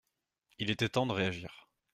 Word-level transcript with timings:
Il 0.57 0.71
était 0.71 0.89
temps 0.89 1.05
de 1.05 1.11
réagir. 1.13 1.69